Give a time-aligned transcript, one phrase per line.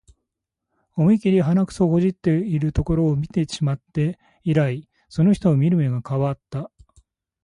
[0.95, 6.71] 思いっきり鼻くそほじってるところ見てしまって以来、その人を見る目が変わった